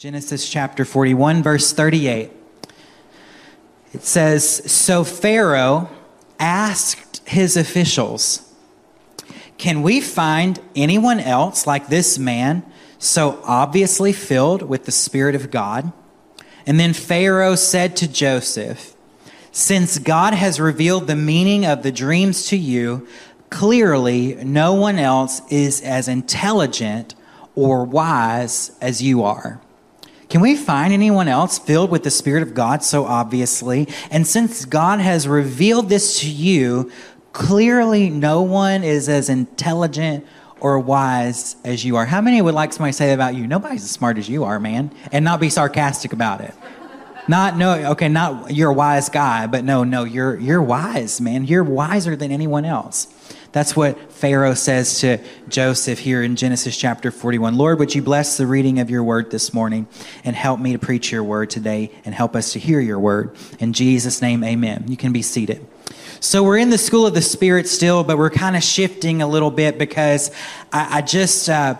[0.00, 2.30] Genesis chapter 41, verse 38.
[3.92, 5.90] It says So Pharaoh
[6.38, 8.50] asked his officials,
[9.58, 12.64] Can we find anyone else like this man,
[12.98, 15.92] so obviously filled with the Spirit of God?
[16.64, 18.94] And then Pharaoh said to Joseph,
[19.52, 23.06] Since God has revealed the meaning of the dreams to you,
[23.50, 27.14] clearly no one else is as intelligent
[27.54, 29.60] or wise as you are.
[30.30, 33.88] Can we find anyone else filled with the Spirit of God so obviously?
[34.12, 36.92] And since God has revealed this to you,
[37.32, 40.24] clearly no one is as intelligent
[40.60, 42.06] or wise as you are.
[42.06, 43.48] How many would like somebody to say about you?
[43.48, 44.92] Nobody's as smart as you are, man.
[45.10, 46.54] And not be sarcastic about it.
[47.26, 51.44] Not no, okay, not you're a wise guy, but no, no, you're you're wise, man.
[51.44, 53.08] You're wiser than anyone else.
[53.52, 55.18] That's what Pharaoh says to
[55.48, 57.56] Joseph here in Genesis chapter 41.
[57.56, 59.88] Lord, would you bless the reading of your word this morning
[60.22, 63.36] and help me to preach your word today and help us to hear your word.
[63.58, 64.84] In Jesus' name, amen.
[64.86, 65.66] You can be seated.
[66.20, 69.26] So we're in the school of the Spirit still, but we're kind of shifting a
[69.26, 70.30] little bit because
[70.72, 71.48] I, I just.
[71.48, 71.76] Uh,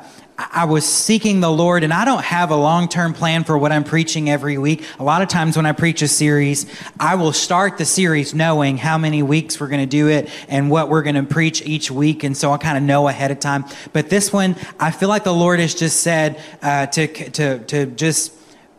[0.53, 3.73] I was seeking the Lord, and I don't have a long term plan for what
[3.73, 4.85] I'm preaching every week.
[4.99, 6.67] A lot of times when I preach a series,
[6.99, 10.71] I will start the series knowing how many weeks we're going to do it and
[10.71, 12.25] what we're going to preach each week.
[12.25, 13.65] And so I kind of know ahead of time.
[13.93, 17.87] But this one, I feel like the Lord has just said uh, to, to, to
[17.87, 18.33] just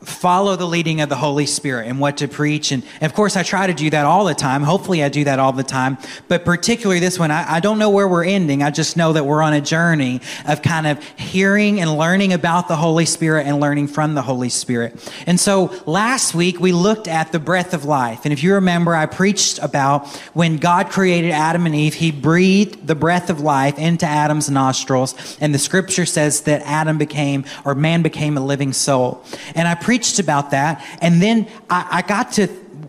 [0.04, 2.72] follow the leading of the Holy Spirit and what to preach.
[2.72, 4.64] And, of course, I try to do that all the time.
[4.64, 5.98] Hopefully, I do that all the time.
[6.28, 8.64] But particularly this one, I, I, don't know where we're ending.
[8.64, 12.68] I just know that we're on a journey of kind of hearing and learning about
[12.68, 15.12] the Holy Spirit and learning from the Holy Spirit.
[15.28, 18.22] And so last week, we looked at the breath of life.
[18.24, 22.88] And if you remember, I preached about when God created Adam and Eve, he breathed
[22.88, 25.38] the breath of life into Adam's nostrils.
[25.40, 29.24] And the scripture says that Adam became, or man became a living soul.
[29.54, 30.82] And I preached about that.
[31.02, 32.48] And then I, I got to,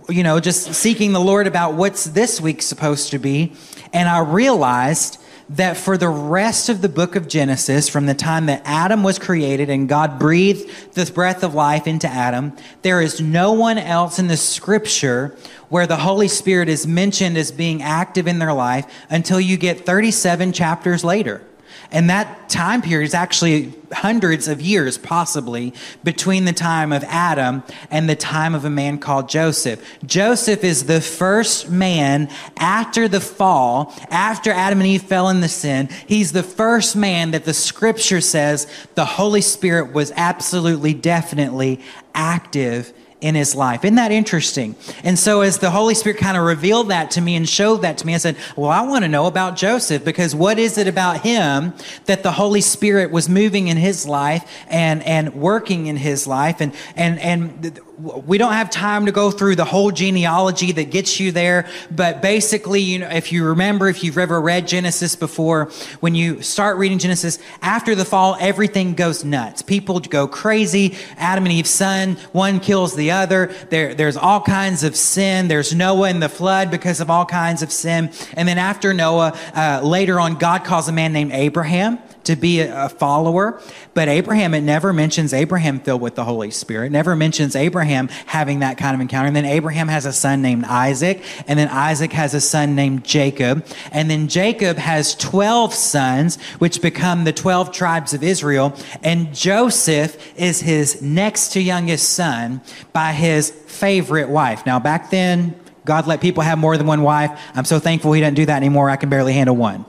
[0.09, 3.55] you know, just seeking the Lord about what's this week supposed to be.
[3.93, 8.47] And I realized that for the rest of the book of Genesis, from the time
[8.47, 13.21] that Adam was created and God breathed the breath of life into Adam, there is
[13.21, 15.37] no one else in the scripture
[15.71, 19.85] where the Holy Spirit is mentioned as being active in their life until you get
[19.85, 21.45] 37 chapters later.
[21.93, 27.63] And that time period is actually hundreds of years, possibly, between the time of Adam
[27.91, 29.85] and the time of a man called Joseph.
[30.05, 35.49] Joseph is the first man after the fall, after Adam and Eve fell in the
[35.49, 35.89] sin.
[36.07, 41.81] He's the first man that the scripture says the Holy Spirit was absolutely, definitely
[42.15, 42.93] active
[43.23, 43.85] in his life.
[43.85, 44.75] Isn't that interesting?
[45.05, 47.99] And so, as the Holy Spirit kind of revealed that to me and showed that
[47.99, 50.89] to me, I said, Well, I want to know about Joseph because what is it
[50.89, 51.73] about him
[52.07, 56.61] that the Holy Spirit was moving in his life and, and working in his life?
[56.61, 61.21] And, and, and we don't have time to go through the whole genealogy that gets
[61.21, 65.67] you there, but basically, you know, if you remember, if you've ever read Genesis before,
[66.01, 69.63] when you start reading Genesis, after the fall, everything goes nuts.
[69.63, 70.97] People go crazy.
[71.17, 73.55] Adam and Eve's son, one kills the other.
[73.71, 75.47] There, there's all kinds of sin.
[75.47, 78.11] There's Noah in the flood because of all kinds of sin.
[78.35, 82.61] And then after Noah, uh, later on, God calls a man named Abraham to be
[82.61, 83.61] a follower.
[83.95, 86.87] But Abraham, it never mentions Abraham filled with the Holy Spirit.
[86.87, 89.27] It never mentions Abraham having that kind of encounter.
[89.27, 91.23] And then Abraham has a son named Isaac.
[91.47, 93.67] And then Isaac has a son named Jacob.
[93.91, 98.75] And then Jacob has 12 sons, which become the 12 tribes of Israel.
[99.03, 102.61] And Joseph is his next to youngest son
[102.93, 104.65] by his favorite wife.
[104.67, 105.55] Now, back then,
[105.85, 107.39] God let people have more than one wife.
[107.55, 108.89] I'm so thankful he doesn't do that anymore.
[108.89, 109.85] I can barely handle one.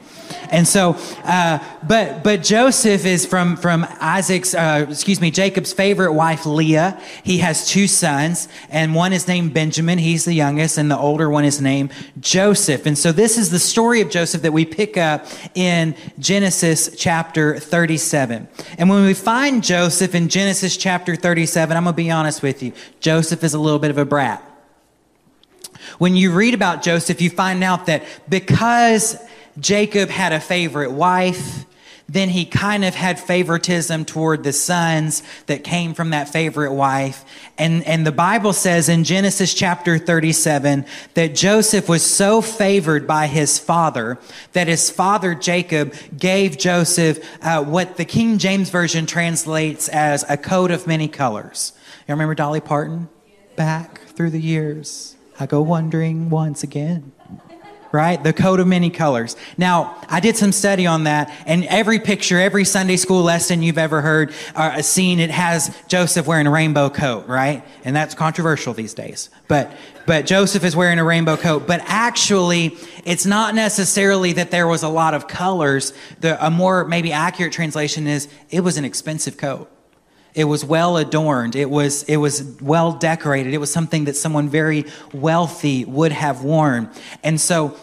[0.50, 6.14] And so, uh, but but Joseph is from from Isaac's, uh, excuse me, Jacob's favorite
[6.14, 7.00] wife Leah.
[7.24, 9.98] He has two sons, and one is named Benjamin.
[9.98, 12.86] He's the youngest, and the older one is named Joseph.
[12.86, 17.58] And so, this is the story of Joseph that we pick up in Genesis chapter
[17.60, 18.48] 37.
[18.78, 22.74] And when we find Joseph in Genesis chapter 37, I'm gonna be honest with you,
[23.00, 24.44] Joseph is a little bit of a brat.
[25.97, 29.18] When you read about Joseph, you find out that because
[29.59, 31.66] Jacob had a favorite wife.
[32.09, 37.23] Then he kind of had favoritism toward the sons that came from that favorite wife.
[37.58, 43.28] And, and the Bible says in Genesis chapter 37 that Joseph was so favored by
[43.28, 44.20] his father
[44.52, 50.35] that his father Jacob gave Joseph uh, what the King James Version translates as a
[50.35, 51.72] coat of many colors.
[52.08, 53.08] You remember Dolly Parton?
[53.55, 57.14] Back through the years, I go wondering once again.
[57.93, 58.22] Right?
[58.22, 59.37] The coat of many colors.
[59.55, 63.78] Now, I did some study on that, and every picture, every Sunday school lesson you've
[63.78, 67.63] ever heard or seen, it has Joseph wearing a rainbow coat, right?
[67.85, 69.29] And that's controversial these days.
[69.47, 69.72] But
[70.05, 71.66] but Joseph is wearing a rainbow coat.
[71.66, 75.93] But actually, it's not necessarily that there was a lot of colors.
[76.19, 79.69] The, a more maybe accurate translation is it was an expensive coat.
[80.35, 81.56] It was well adorned.
[81.56, 83.53] It was, it was well decorated.
[83.53, 86.90] It was something that someone very wealthy would have worn.
[87.24, 87.78] And so,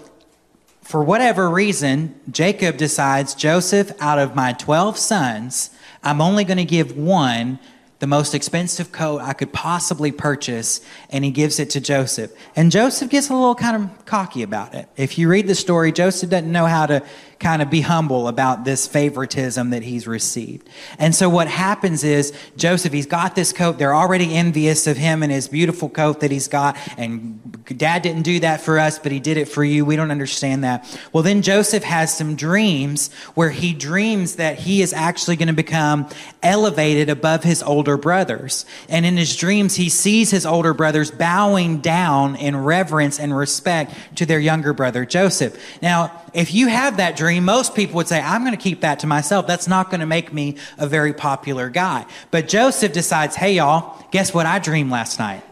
[0.82, 5.70] for whatever reason, Jacob decides Joseph, out of my 12 sons,
[6.02, 7.60] I'm only going to give one
[8.00, 10.80] the most expensive coat I could possibly purchase,
[11.10, 12.32] and he gives it to Joseph.
[12.56, 14.88] And Joseph gets a little kind of cocky about it.
[14.96, 17.04] If you read the story, Joseph doesn't know how to
[17.40, 20.68] kind of be humble about this favoritism that he's received.
[20.98, 23.78] And so what happens is Joseph, he's got this coat.
[23.78, 26.76] They're already envious of him and his beautiful coat that he's got.
[26.98, 29.86] And dad didn't do that for us, but he did it for you.
[29.86, 30.86] We don't understand that.
[31.14, 35.54] Well, then Joseph has some dreams where he dreams that he is actually going to
[35.54, 36.08] become
[36.42, 38.66] elevated above his older brothers.
[38.90, 43.94] And in his dreams, he sees his older brothers bowing down in reverence and respect
[44.16, 45.58] to their younger brother, Joseph.
[45.80, 49.00] Now, if you have that dream, most people would say, I'm going to keep that
[49.00, 49.46] to myself.
[49.46, 52.06] That's not going to make me a very popular guy.
[52.30, 55.42] But Joseph decides, hey, y'all, guess what I dreamed last night?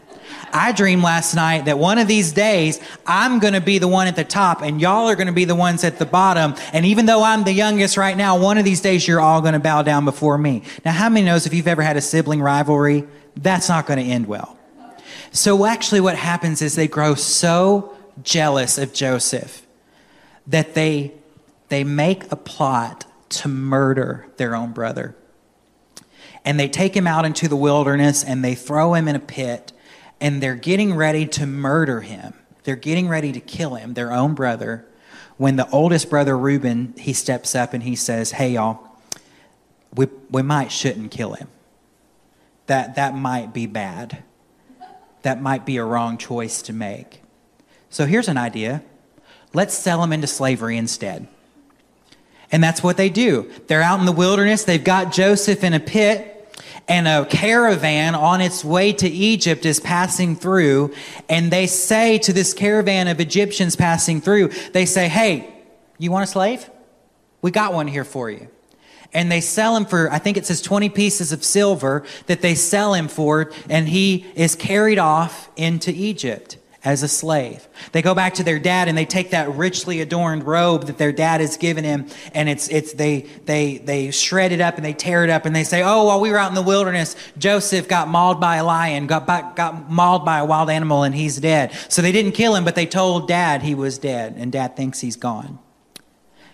[0.51, 4.07] I dreamed last night that one of these days I'm going to be the one
[4.07, 6.55] at the top and y'all are going to be the ones at the bottom.
[6.73, 9.53] And even though I'm the youngest right now, one of these days you're all going
[9.53, 10.63] to bow down before me.
[10.83, 14.05] Now, how many knows if you've ever had a sibling rivalry, that's not going to
[14.05, 14.57] end well.
[15.31, 19.65] So actually what happens is they grow so jealous of Joseph
[20.47, 21.13] that they,
[21.69, 25.15] they make a plot to murder their own brother.
[26.45, 29.71] And they take him out into the wilderness and they throw him in a pit
[30.21, 32.33] and they're getting ready to murder him.
[32.63, 34.85] They're getting ready to kill him, their own brother.
[35.37, 38.79] When the oldest brother, Reuben, he steps up and he says, Hey, y'all,
[39.95, 41.47] we, we might shouldn't kill him.
[42.67, 44.23] That, that might be bad.
[45.21, 47.21] That might be a wrong choice to make.
[47.89, 48.83] So here's an idea
[49.53, 51.27] Let's sell them into slavery instead.
[52.51, 53.51] And that's what they do.
[53.67, 54.63] They're out in the wilderness.
[54.63, 56.35] They've got Joseph in a pit
[56.87, 60.93] and a caravan on its way to Egypt is passing through.
[61.29, 65.53] And they say to this caravan of Egyptians passing through, they say, Hey,
[65.99, 66.69] you want a slave?
[67.41, 68.47] We got one here for you.
[69.13, 72.55] And they sell him for, I think it says 20 pieces of silver that they
[72.55, 73.51] sell him for.
[73.69, 77.67] And he is carried off into Egypt as a slave.
[77.91, 81.11] They go back to their dad and they take that richly adorned robe that their
[81.11, 84.93] dad has given him and it's it's they they they shred it up and they
[84.93, 87.89] tear it up and they say, "Oh, while we were out in the wilderness, Joseph
[87.89, 91.71] got mauled by a lion, got got mauled by a wild animal and he's dead."
[91.89, 95.01] So they didn't kill him, but they told dad he was dead and dad thinks
[95.01, 95.59] he's gone.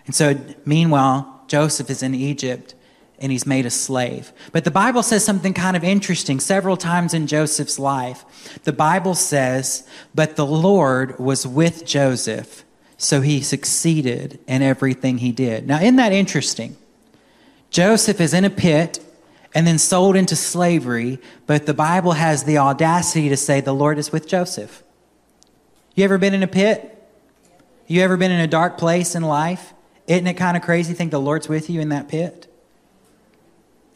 [0.06, 2.74] And so meanwhile, Joseph is in Egypt
[3.18, 4.32] and he's made a slave.
[4.52, 8.24] But the Bible says something kind of interesting several times in Joseph's life.
[8.64, 12.64] The Bible says, But the Lord was with Joseph,
[12.98, 15.66] so he succeeded in everything he did.
[15.66, 16.76] Now, isn't that interesting?
[17.70, 19.00] Joseph is in a pit
[19.54, 23.98] and then sold into slavery, but the Bible has the audacity to say the Lord
[23.98, 24.82] is with Joseph.
[25.94, 26.92] You ever been in a pit?
[27.86, 29.72] You ever been in a dark place in life?
[30.06, 32.52] Isn't it kind of crazy to think the Lord's with you in that pit?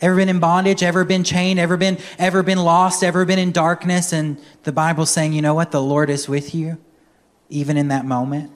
[0.00, 0.82] Ever been in bondage?
[0.82, 1.58] Ever been chained?
[1.58, 3.02] Ever been ever been lost?
[3.02, 4.12] Ever been in darkness?
[4.12, 5.70] And the Bible's saying, you know what?
[5.70, 6.79] The Lord is with you,
[7.48, 8.51] even in that moment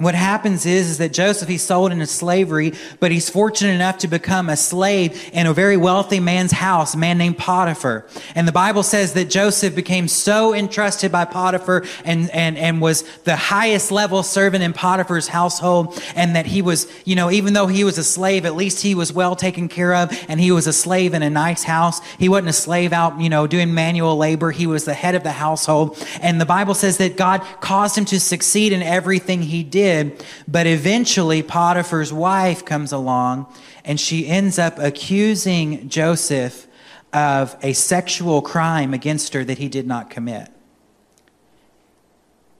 [0.00, 4.08] what happens is, is that Joseph, he's sold into slavery, but he's fortunate enough to
[4.08, 8.06] become a slave in a very wealthy man's house, a man named Potiphar.
[8.34, 13.02] And the Bible says that Joseph became so entrusted by Potiphar and, and, and was
[13.24, 16.02] the highest level servant in Potiphar's household.
[16.14, 18.94] And that he was, you know, even though he was a slave, at least he
[18.94, 20.18] was well taken care of.
[20.30, 22.00] And he was a slave in a nice house.
[22.16, 24.50] He wasn't a slave out, you know, doing manual labor.
[24.50, 26.02] He was the head of the household.
[26.22, 30.24] And the Bible says that God caused him to succeed in everything he did did.
[30.46, 33.52] But eventually, Potiphar's wife comes along
[33.84, 36.66] and she ends up accusing Joseph
[37.12, 40.48] of a sexual crime against her that he did not commit.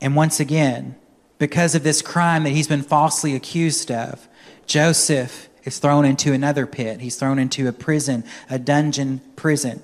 [0.00, 0.96] And once again,
[1.38, 4.28] because of this crime that he's been falsely accused of,
[4.66, 7.00] Joseph is thrown into another pit.
[7.00, 9.82] He's thrown into a prison, a dungeon prison,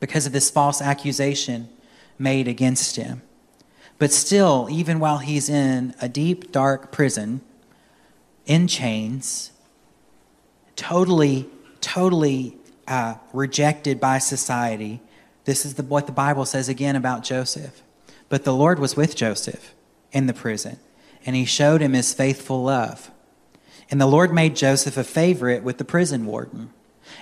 [0.00, 1.68] because of this false accusation
[2.18, 3.22] made against him.
[3.98, 7.40] But still, even while he's in a deep, dark prison,
[8.46, 9.50] in chains,
[10.76, 11.48] totally,
[11.80, 15.00] totally uh, rejected by society,
[15.44, 17.82] this is the, what the Bible says again about Joseph.
[18.28, 19.74] But the Lord was with Joseph
[20.12, 20.78] in the prison.
[21.26, 23.10] and he showed him his faithful love.
[23.90, 26.70] And the Lord made Joseph a favorite with the prison warden.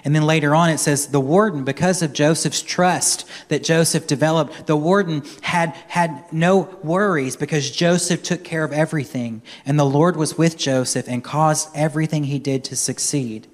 [0.05, 4.66] And then later on, it says the warden, because of Joseph's trust that Joseph developed,
[4.66, 9.43] the warden had, had no worries because Joseph took care of everything.
[9.64, 13.49] And the Lord was with Joseph and caused everything he did to succeed.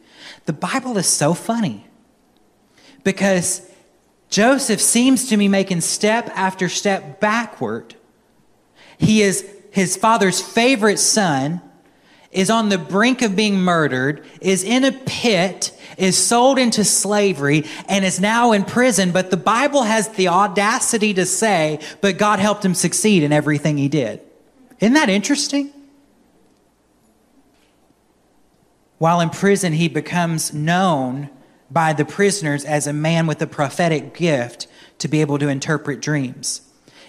[0.44, 1.86] The Bible is so funny
[3.04, 3.68] because
[4.28, 7.94] Joseph seems to be making step after step backward.
[8.98, 11.60] He is his father's favorite son,
[12.30, 17.64] is on the brink of being murdered, is in a pit, is sold into slavery,
[17.88, 19.12] and is now in prison.
[19.12, 23.78] But the Bible has the audacity to say, but God helped him succeed in everything
[23.78, 24.20] he did.
[24.80, 25.72] Isn't that interesting?
[28.98, 31.30] While in prison, he becomes known
[31.70, 34.66] by the prisoners as a man with a prophetic gift
[34.98, 36.62] to be able to interpret dreams.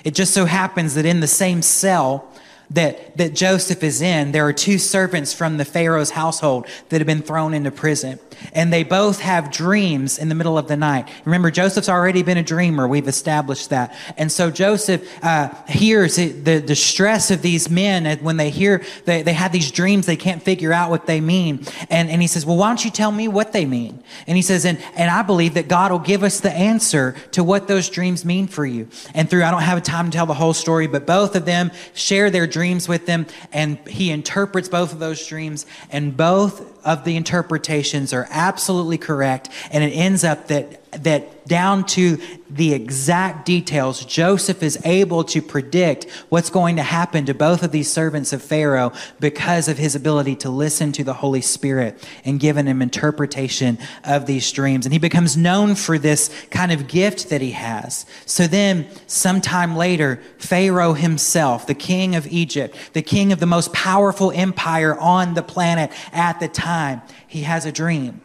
[0.04, 2.32] It just so happens that in the same cell
[2.74, 7.08] that, that Joseph is in, there are two servants from the Pharaoh's household that have
[7.08, 8.20] been thrown into prison.
[8.52, 11.08] And they both have dreams in the middle of the night.
[11.24, 12.88] Remember, Joseph's already been a dreamer.
[12.88, 13.96] We've established that.
[14.18, 19.34] And so Joseph uh, hears the distress of these men when they hear, they, they
[19.34, 21.66] have these dreams, they can't figure out what they mean.
[21.92, 24.04] And, and he says, Well, why don't you tell me what they mean?
[24.26, 27.44] And he says, and, and I believe that God will give us the answer to
[27.44, 28.88] what those dreams mean for you.
[29.14, 31.72] And through, I don't have time to tell the whole story, but both of them
[31.94, 37.04] share their dreams with them, and he interprets both of those dreams, and both of
[37.04, 42.20] the interpretations are absolutely correct, and it ends up that that down to
[42.50, 47.72] the exact details, Joseph is able to predict what's going to happen to both of
[47.72, 52.40] these servants of Pharaoh because of his ability to listen to the Holy Spirit and
[52.40, 54.86] given him interpretation of these dreams.
[54.86, 58.06] And he becomes known for this kind of gift that he has.
[58.26, 63.74] So then, sometime later, Pharaoh himself, the king of Egypt, the king of the most
[63.74, 68.22] powerful empire on the planet at the time, he has a dream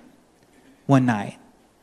[0.86, 1.38] one night.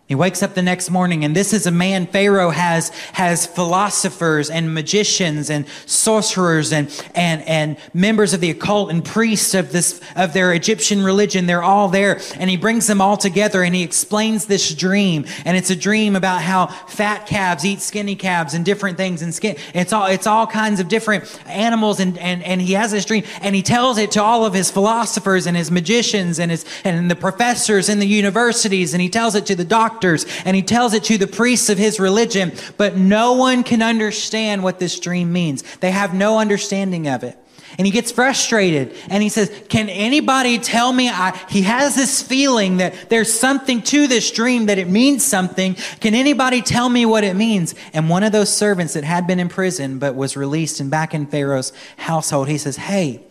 [0.08, 4.52] He wakes up the next morning, and this is a man Pharaoh has, has philosophers
[4.52, 10.00] and magicians and sorcerers and, and, and members of the occult and priests of this,
[10.16, 11.48] of their Egyptian religion.
[11.48, 15.26] They're all there, and he brings them all together and he explains this dream.
[15.44, 19.34] And it's a dream about how fat calves eat skinny calves and different things and
[19.34, 19.56] skin.
[19.74, 22.00] It's all, it's all kinds of different animals.
[22.00, 24.70] And, and, and he has this dream and he tells it to all of his
[24.70, 28.94] philosophers and his magicians and his, and the professors in the universities.
[28.94, 31.70] And he tells it to the doctors doctors and he tells it to the priests
[31.70, 35.64] of his religion, but no one can understand what this dream means.
[35.78, 37.38] They have no understanding of it.
[37.78, 41.10] And he gets frustrated and he says, Can anybody tell me?
[41.10, 45.76] I, he has this feeling that there's something to this dream, that it means something.
[46.00, 47.76] Can anybody tell me what it means?
[47.92, 51.14] And one of those servants that had been in prison but was released and back
[51.14, 53.24] in Pharaoh's household, he says, Hey,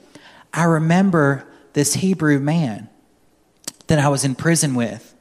[0.52, 2.90] I remember this Hebrew man
[3.86, 5.13] that I was in prison with.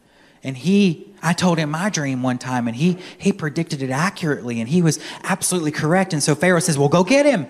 [0.43, 4.59] And he I told him my dream one time and he, he predicted it accurately
[4.59, 6.11] and he was absolutely correct.
[6.11, 7.47] And so Pharaoh says, Well, go get him.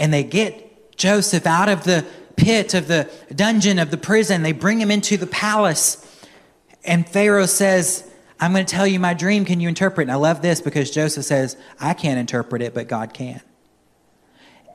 [0.00, 2.04] And they get Joseph out of the
[2.36, 4.42] pit of the dungeon of the prison.
[4.42, 6.04] They bring him into the palace.
[6.84, 9.44] And Pharaoh says, I'm going to tell you my dream.
[9.44, 10.06] Can you interpret?
[10.06, 13.40] And I love this because Joseph says, I can't interpret it, but God can.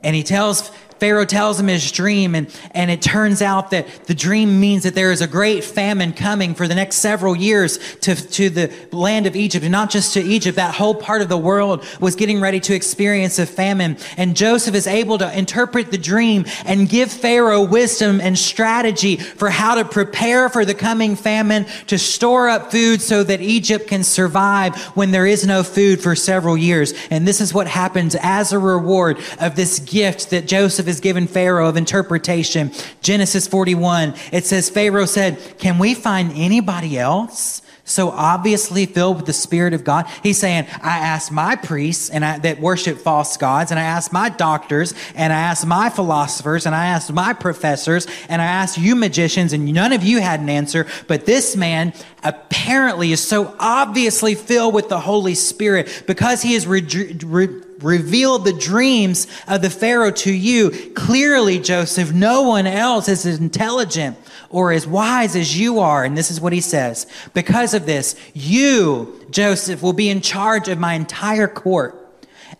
[0.02, 4.14] And he tells Pharaoh tells him his dream, and, and it turns out that the
[4.14, 8.14] dream means that there is a great famine coming for the next several years to,
[8.14, 10.56] to the land of Egypt, and not just to Egypt.
[10.56, 13.96] That whole part of the world was getting ready to experience a famine.
[14.16, 19.50] And Joseph is able to interpret the dream and give Pharaoh wisdom and strategy for
[19.50, 24.02] how to prepare for the coming famine, to store up food so that Egypt can
[24.02, 26.92] survive when there is no food for several years.
[27.10, 31.26] And this is what happens as a reward of this gift that Joseph is given
[31.26, 32.72] Pharaoh of interpretation.
[33.02, 37.62] Genesis 41, it says, Pharaoh said, Can we find anybody else?
[37.88, 40.06] So obviously filled with the Spirit of God.
[40.22, 44.12] He's saying, I asked my priests and I, that worship false gods, and I asked
[44.12, 48.78] my doctors, and I asked my philosophers, and I asked my professors, and I asked
[48.78, 50.86] you magicians, and none of you had an answer.
[51.06, 56.66] But this man apparently is so obviously filled with the Holy Spirit because he has
[56.66, 56.82] re-
[57.24, 60.70] re- revealed the dreams of the Pharaoh to you.
[60.94, 64.18] Clearly, Joseph, no one else is intelligent
[64.50, 66.04] or as wise as you are.
[66.04, 67.06] And this is what he says.
[67.34, 72.08] Because of this, you, Joseph, will be in charge of my entire court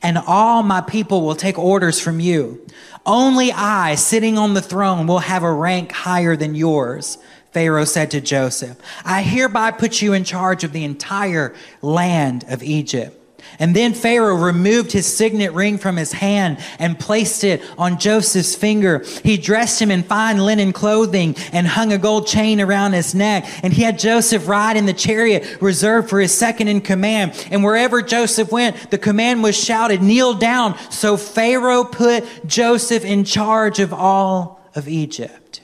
[0.02, 2.64] and all my people will take orders from you.
[3.06, 7.18] Only I, sitting on the throne, will have a rank higher than yours.
[7.52, 12.62] Pharaoh said to Joseph, I hereby put you in charge of the entire land of
[12.62, 13.17] Egypt.
[13.58, 18.54] And then Pharaoh removed his signet ring from his hand and placed it on Joseph's
[18.54, 19.04] finger.
[19.24, 23.46] He dressed him in fine linen clothing and hung a gold chain around his neck.
[23.62, 27.48] And he had Joseph ride in the chariot reserved for his second in command.
[27.50, 30.78] And wherever Joseph went, the command was shouted, kneel down.
[30.90, 35.60] So Pharaoh put Joseph in charge of all of Egypt.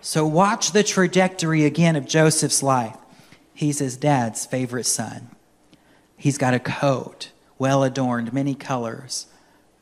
[0.00, 2.96] So watch the trajectory again of Joseph's life.
[3.52, 5.30] He's his dad's favorite son.
[6.16, 9.26] He's got a coat, well adorned, many colors,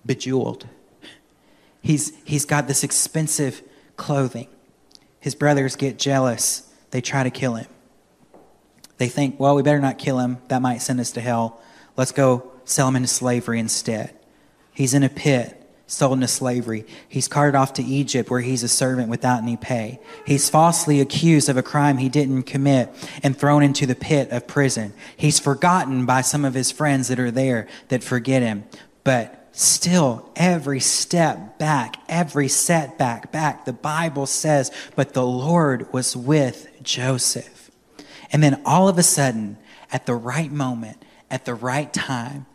[0.05, 0.67] bejeweled.
[1.81, 3.63] He's, he's got this expensive
[3.97, 4.49] clothing.
[5.21, 6.71] His brothers get jealous.
[6.91, 7.67] They try to kill him.
[8.99, 10.39] They think, well, we better not kill him.
[10.49, 11.61] That might send us to hell.
[11.97, 14.15] Let's go sell him into slavery instead.
[14.73, 16.87] He's in a pit sold into slavery.
[17.09, 20.01] He's carted off to Egypt where he's a servant without any pay.
[20.27, 22.91] He's falsely accused of a crime he didn't commit
[23.23, 24.95] and thrown into the pit of prison.
[25.17, 28.65] He's forgotten by some of his friends that are there that forget him.
[29.05, 36.17] But still, every step back, every setback back, the Bible says, but the Lord was
[36.17, 37.71] with Joseph.
[38.33, 39.59] And then all of a sudden,
[39.93, 42.47] at the right moment, at the right time,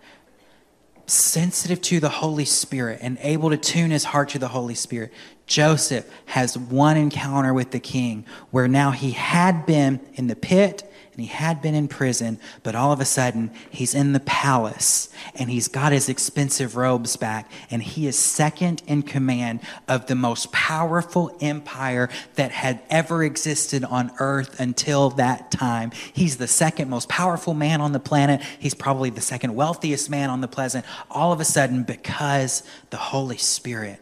[1.09, 5.11] sensitive to the Holy Spirit and able to tune his heart to the Holy Spirit,
[5.47, 10.88] Joseph has one encounter with the king where now he had been in the pit
[11.19, 15.09] and he had been in prison, but all of a sudden he's in the palace
[15.35, 19.59] and he's got his expensive robes back and he is second in command
[19.89, 25.91] of the most powerful empire that had ever existed on earth until that time.
[26.13, 28.41] He's the second most powerful man on the planet.
[28.57, 30.85] He's probably the second wealthiest man on the planet.
[31.11, 33.99] All of a sudden, because the Holy Spirit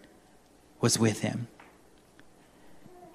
[0.81, 1.47] was with him.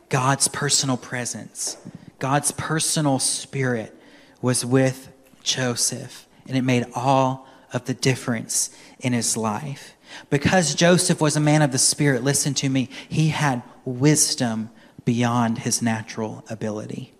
[0.08, 1.76] God's personal presence
[2.22, 3.92] God's personal spirit
[4.40, 5.12] was with
[5.42, 9.96] Joseph, and it made all of the difference in his life.
[10.30, 14.70] Because Joseph was a man of the spirit, listen to me, he had wisdom
[15.04, 17.12] beyond his natural ability.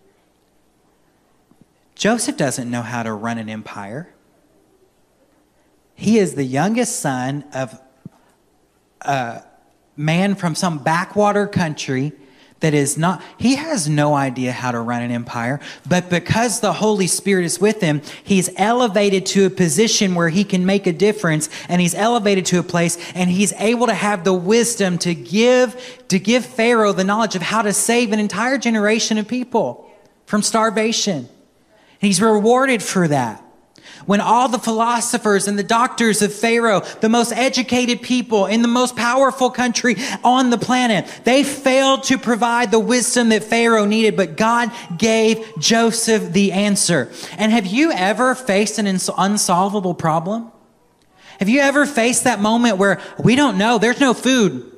[1.97, 4.09] Joseph doesn't know how to run an empire.
[5.97, 7.76] He is the youngest son of
[9.00, 9.42] a
[9.96, 12.12] man from some backwater country
[12.62, 16.72] that is not, he has no idea how to run an empire, but because the
[16.72, 20.92] Holy Spirit is with him, he's elevated to a position where he can make a
[20.92, 25.14] difference and he's elevated to a place and he's able to have the wisdom to
[25.14, 29.90] give, to give Pharaoh the knowledge of how to save an entire generation of people
[30.25, 31.16] from starvation.
[31.18, 33.44] And he's rewarded for that
[34.06, 38.68] when all the philosophers and the doctors of Pharaoh, the most educated people in the
[38.68, 44.16] most powerful country on the planet, they failed to provide the wisdom that Pharaoh needed,
[44.16, 47.10] but God gave Joseph the answer.
[47.38, 50.50] And have you ever faced an unsolvable problem?
[51.38, 54.71] Have you ever faced that moment where we don't know, there's no food,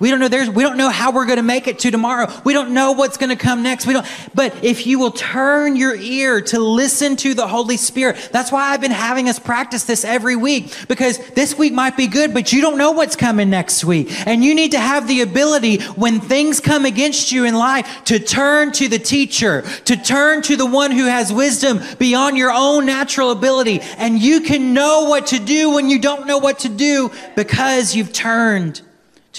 [0.00, 2.26] we don't know there's we don't know how we're going to make it to tomorrow.
[2.42, 3.86] We don't know what's going to come next.
[3.86, 8.30] We don't but if you will turn your ear to listen to the Holy Spirit.
[8.32, 12.06] That's why I've been having us practice this every week because this week might be
[12.06, 14.08] good, but you don't know what's coming next week.
[14.26, 18.18] And you need to have the ability when things come against you in life to
[18.18, 22.86] turn to the teacher, to turn to the one who has wisdom beyond your own
[22.86, 23.80] natural ability.
[23.98, 27.94] And you can know what to do when you don't know what to do because
[27.94, 28.80] you've turned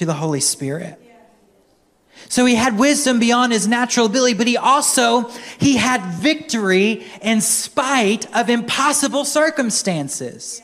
[0.01, 0.99] to the Holy Spirit.
[2.27, 7.39] So he had wisdom beyond his natural ability, but he also, he had victory in
[7.39, 10.59] spite of impossible circumstances.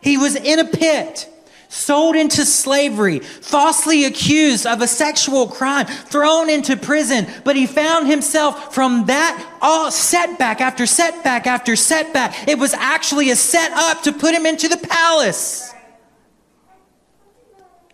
[0.00, 1.28] He was in a pit,
[1.68, 8.06] sold into slavery, falsely accused of a sexual crime, thrown into prison, but he found
[8.06, 12.46] himself from that all setback after setback after setback.
[12.46, 15.72] It was actually a set up to put him into the palace.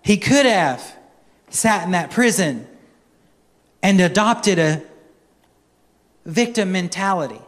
[0.02, 0.96] He could have
[1.48, 2.66] sat in that prison
[3.82, 4.82] and adopted a
[6.24, 7.40] victim mentality.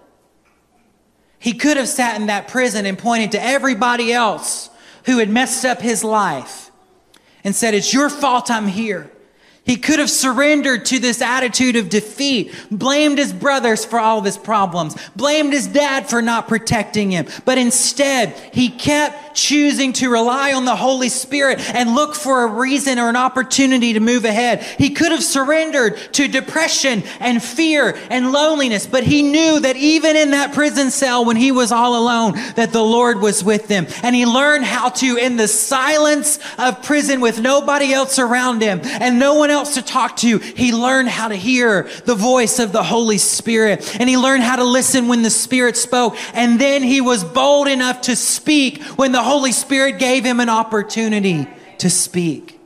[1.38, 4.70] He could have sat in that prison and pointed to everybody else
[5.04, 6.70] who had messed up his life
[7.42, 9.10] and said, It's your fault I'm here.
[9.64, 14.24] He could have surrendered to this attitude of defeat, blamed his brothers for all of
[14.24, 17.26] his problems, blamed his dad for not protecting him.
[17.46, 22.46] But instead, he kept choosing to rely on the Holy Spirit and look for a
[22.46, 24.62] reason or an opportunity to move ahead.
[24.62, 30.16] He could have surrendered to depression and fear and loneliness, but he knew that even
[30.16, 33.86] in that prison cell when he was all alone, that the Lord was with him.
[34.02, 38.80] And he learned how to, in the silence of prison with nobody else around him
[38.84, 42.72] and no one else to talk to, he learned how to hear the voice of
[42.72, 43.96] the Holy Spirit.
[43.98, 46.16] And he learned how to listen when the Spirit spoke.
[46.34, 50.48] And then he was bold enough to speak when the Holy Spirit gave him an
[50.48, 51.46] opportunity
[51.78, 52.60] to speak.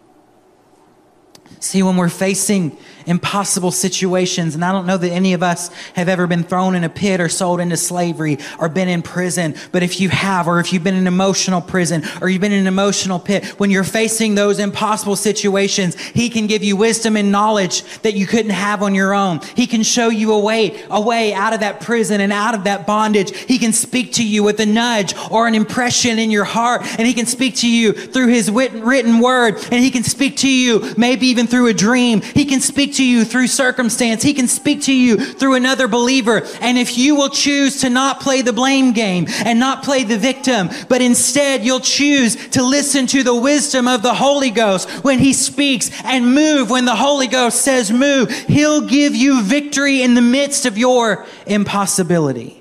[1.60, 2.76] See, when we're facing
[3.08, 4.54] impossible situations.
[4.54, 7.20] And I don't know that any of us have ever been thrown in a pit
[7.20, 9.54] or sold into slavery or been in prison.
[9.72, 12.60] But if you have, or if you've been in emotional prison or you've been in
[12.60, 17.32] an emotional pit, when you're facing those impossible situations, He can give you wisdom and
[17.32, 19.40] knowledge that you couldn't have on your own.
[19.56, 22.64] He can show you a way, a way out of that prison and out of
[22.64, 23.34] that bondage.
[23.36, 26.82] He can speak to you with a nudge or an impression in your heart.
[26.98, 29.56] And He can speak to you through His written word.
[29.72, 32.20] And He can speak to you maybe even through a dream.
[32.20, 34.22] He can speak to you through circumstance.
[34.22, 36.42] He can speak to you through another believer.
[36.60, 40.18] And if you will choose to not play the blame game and not play the
[40.18, 45.18] victim, but instead you'll choose to listen to the wisdom of the Holy Ghost when
[45.18, 50.14] he speaks and move when the Holy Ghost says move, he'll give you victory in
[50.14, 52.57] the midst of your impossibility.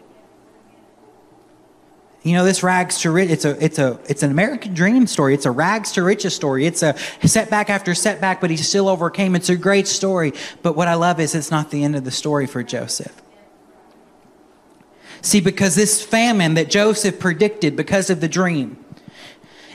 [2.28, 5.34] You know, this rags to rich, it's a, it's a, it's an American dream story.
[5.34, 6.66] It's a rags to riches story.
[6.66, 6.94] It's a
[7.26, 9.34] setback after setback, but he still overcame.
[9.34, 10.34] It's a great story.
[10.62, 13.14] But what I love is it's not the end of the story for Joseph.
[15.22, 18.84] See, because this famine that Joseph predicted because of the dream,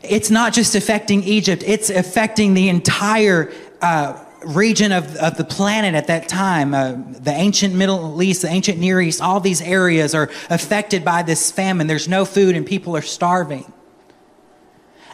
[0.02, 5.94] it's not just affecting Egypt, it's affecting the entire uh, region of, of the planet
[5.94, 10.14] at that time, uh, the ancient Middle East, the ancient Near East, all these areas
[10.14, 11.86] are affected by this famine.
[11.86, 13.72] There's no food and people are starving.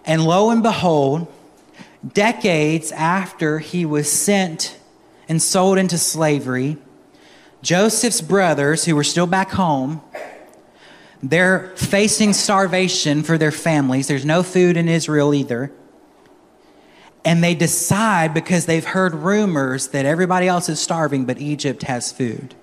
[0.05, 1.33] And lo and behold,
[2.15, 4.79] decades after he was sent
[5.29, 6.79] and sold into slavery,
[7.63, 10.01] Joseph's brothers, who were still back home,
[11.23, 14.07] they're facing starvation for their families.
[14.07, 15.73] There's no food in Israel either
[17.29, 22.11] and they decide because they've heard rumors that everybody else is starving, but Egypt has
[22.11, 22.55] food.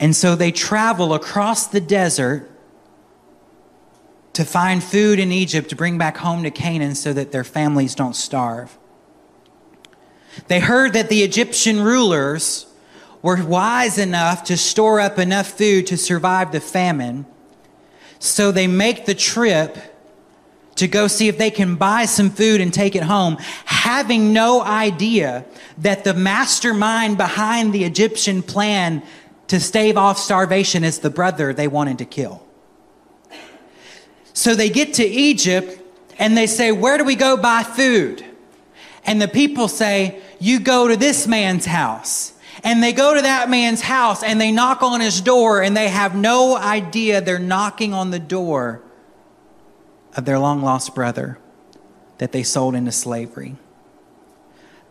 [0.00, 2.50] And so they travel across the desert
[4.32, 7.94] to find food in Egypt to bring back home to Canaan so that their families
[7.94, 8.78] don't starve.
[10.48, 12.64] They heard that the Egyptian rulers
[13.20, 17.26] were wise enough to store up enough food to survive the famine.
[18.18, 19.91] So they make the trip
[20.76, 24.62] to go see if they can buy some food and take it home, having no
[24.62, 25.44] idea
[25.78, 29.02] that the mastermind behind the Egyptian plan
[29.48, 32.42] to stave off starvation is the brother they wanted to kill.
[34.32, 35.78] So they get to Egypt
[36.18, 38.24] and they say, Where do we go buy food?
[39.04, 42.32] And the people say, You go to this man's house.
[42.64, 45.88] And they go to that man's house and they knock on his door and they
[45.88, 48.82] have no idea they're knocking on the door
[50.14, 51.38] of their long lost brother
[52.18, 53.56] that they sold into slavery.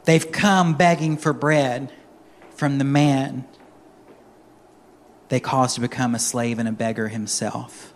[0.05, 1.91] They've come begging for bread
[2.55, 3.45] from the man
[5.29, 7.93] they caused to become a slave and a beggar himself.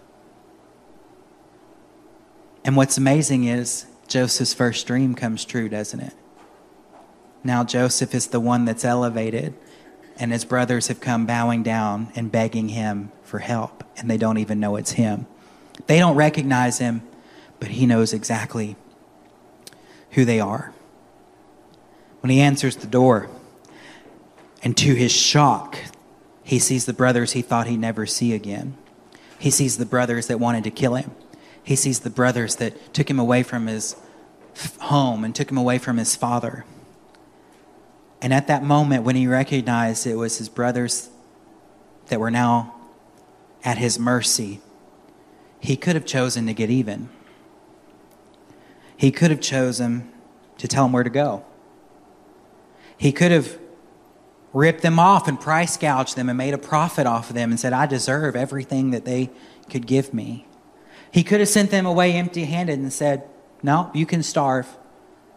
[2.64, 6.14] And what's amazing is Joseph's first dream comes true, doesn't it?
[7.44, 9.54] Now Joseph is the one that's elevated,
[10.18, 14.38] and his brothers have come bowing down and begging him for help, and they don't
[14.38, 15.28] even know it's him.
[15.88, 17.02] They don't recognize him
[17.66, 18.76] but he knows exactly
[20.12, 20.72] who they are.
[22.20, 23.28] When he answers the door,
[24.62, 25.80] and to his shock,
[26.44, 28.78] he sees the brothers he thought he'd never see again.
[29.40, 31.10] He sees the brothers that wanted to kill him.
[31.64, 33.96] He sees the brothers that took him away from his
[34.82, 36.66] home and took him away from his father.
[38.22, 41.10] And at that moment, when he recognized it was his brothers
[42.10, 42.76] that were now
[43.64, 44.62] at his mercy,
[45.60, 47.10] he could have chosen to get even.
[48.98, 50.12] He could have chosen
[50.58, 51.46] to tell them where to go.
[52.98, 53.60] He could have
[54.54, 57.60] ripped them off and price gouged them and made a profit off of them and
[57.60, 59.30] said, I deserve everything that they
[59.70, 60.48] could give me.
[61.12, 63.24] He could have sent them away empty handed and said,
[63.62, 64.68] No, you can starve.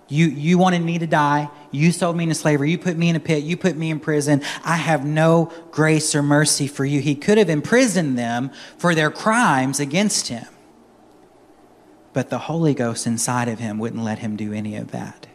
[0.09, 1.51] You, you wanted me to die.
[1.71, 2.71] You sold me into slavery.
[2.71, 3.45] You put me in a pit.
[3.45, 4.43] You put me in prison.
[4.65, 7.01] I have no grace or mercy for you.
[7.01, 10.47] He could have imprisoned them for their crimes against him.
[12.19, 15.29] But the Holy Ghost inside of him wouldn't let him do any of that.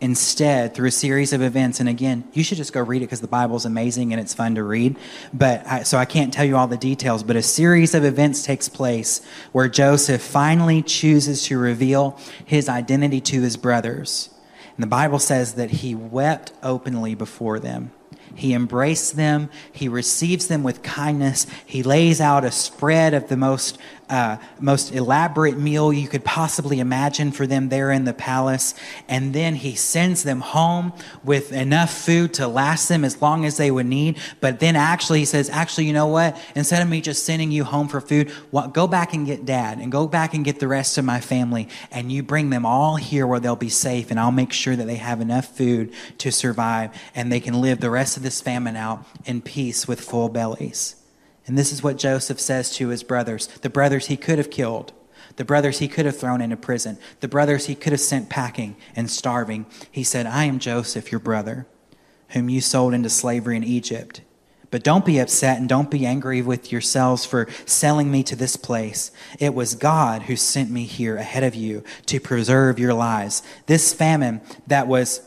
[0.00, 3.20] instead through a series of events and again you should just go read it because
[3.20, 4.96] the bible's amazing and it's fun to read
[5.32, 8.42] but I, so i can't tell you all the details but a series of events
[8.42, 14.30] takes place where joseph finally chooses to reveal his identity to his brothers
[14.76, 17.92] and the bible says that he wept openly before them
[18.34, 19.48] he embraced them.
[19.72, 21.46] He receives them with kindness.
[21.64, 26.80] He lays out a spread of the most uh, most elaborate meal you could possibly
[26.80, 28.74] imagine for them there in the palace.
[29.08, 33.56] And then he sends them home with enough food to last them as long as
[33.56, 34.18] they would need.
[34.40, 36.38] But then actually, he says, Actually, you know what?
[36.54, 38.32] Instead of me just sending you home for food,
[38.72, 41.68] go back and get dad and go back and get the rest of my family.
[41.90, 44.10] And you bring them all here where they'll be safe.
[44.10, 47.80] And I'll make sure that they have enough food to survive and they can live
[47.80, 50.96] the rest of this famine out in peace with full bellies.
[51.46, 54.92] And this is what Joseph says to his brothers the brothers he could have killed,
[55.36, 58.76] the brothers he could have thrown into prison, the brothers he could have sent packing
[58.96, 59.66] and starving.
[59.90, 61.66] He said, I am Joseph, your brother,
[62.30, 64.22] whom you sold into slavery in Egypt.
[64.70, 68.56] But don't be upset and don't be angry with yourselves for selling me to this
[68.56, 69.12] place.
[69.38, 73.44] It was God who sent me here ahead of you to preserve your lives.
[73.66, 75.20] This famine that was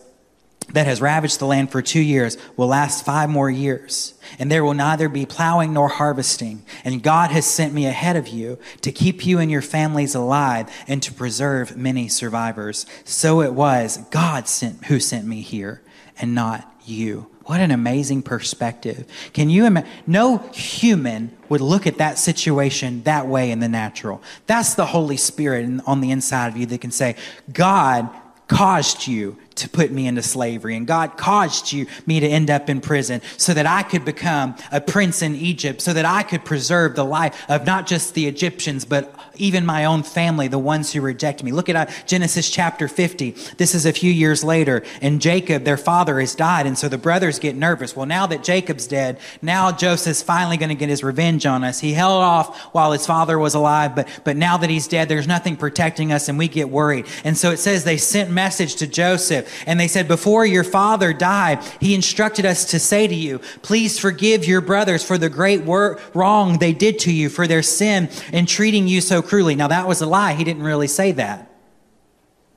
[0.73, 4.63] that has ravaged the land for two years will last five more years, and there
[4.63, 6.63] will neither be plowing nor harvesting.
[6.84, 10.69] And God has sent me ahead of you to keep you and your families alive
[10.88, 12.86] and to preserve many survivors.
[13.06, 15.82] So it was God sent, who sent me here,
[16.19, 17.27] and not you.
[17.45, 19.06] What an amazing perspective.
[19.32, 19.89] Can you imagine?
[20.06, 24.21] No human would look at that situation that way in the natural.
[24.47, 27.15] That's the Holy Spirit on the inside of you that can say,
[27.53, 28.10] God
[28.49, 30.76] caused you to put me into slavery.
[30.76, 34.56] And God caused you me to end up in prison so that I could become
[34.72, 38.28] a prince in Egypt so that I could preserve the life of not just the
[38.28, 41.52] Egyptians but even my own family the ones who reject me.
[41.52, 45.78] Look at uh, Genesis chapter 50 this is a few years later and Jacob their
[45.78, 47.96] father has died and so the brothers get nervous.
[47.96, 51.80] Well now that Jacob's dead now Joseph's finally going to get his revenge on us.
[51.80, 55.28] He held off while his father was alive but but now that he's dead there's
[55.28, 57.06] nothing protecting us and we get worried.
[57.24, 61.14] And so it says they sent message to Joseph and they said, Before your father
[61.14, 65.64] died, he instructed us to say to you, Please forgive your brothers for the great
[65.64, 69.56] wor- wrong they did to you, for their sin in treating you so cruelly.
[69.56, 70.34] Now, that was a lie.
[70.34, 71.52] He didn't really say that.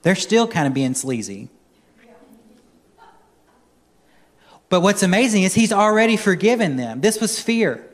[0.03, 1.49] They're still kind of being sleazy.
[4.69, 7.01] But what's amazing is he's already forgiven them.
[7.01, 7.85] This was fear.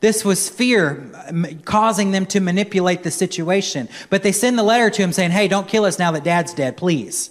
[0.00, 1.06] This was fear
[1.64, 3.88] causing them to manipulate the situation.
[4.10, 6.52] But they send the letter to him saying, Hey, don't kill us now that dad's
[6.52, 7.30] dead, please.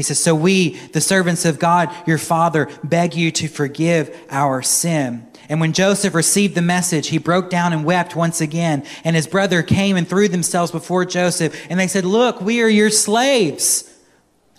[0.00, 4.62] He says, So we, the servants of God, your Father, beg you to forgive our
[4.62, 5.26] sin.
[5.50, 8.82] And when Joseph received the message, he broke down and wept once again.
[9.04, 11.54] And his brother came and threw themselves before Joseph.
[11.68, 13.89] And they said, Look, we are your slaves.